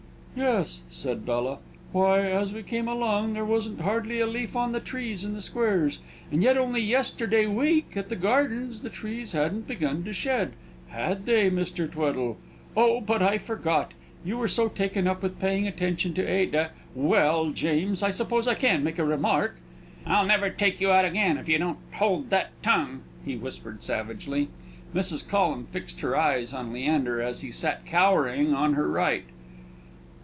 [0.33, 1.57] "Yes," said Bella.
[1.91, 5.41] "Why, as we came along, there wasn't hardly a leaf on the trees in the
[5.41, 5.99] squares;
[6.31, 10.53] and yet only yesterday week, at the gardens, the trees hadn't begun to shed.
[10.87, 11.85] Had they, Mr.
[11.91, 12.37] Tweddle?
[12.77, 13.93] Oh, but I forgot;
[14.23, 18.01] you were so taken up with paying attention to Ada (Well, James!
[18.01, 19.57] I suppose I can make a remark!)"
[20.05, 24.47] "I'll never take you out again, if you don't hold that tongue," he whispered savagely.
[24.95, 25.27] Mrs.
[25.27, 29.25] Collum fixed her eyes on Leander, as he sat cowering on her right.